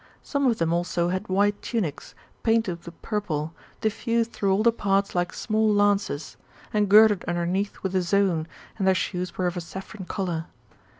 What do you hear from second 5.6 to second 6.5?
lances,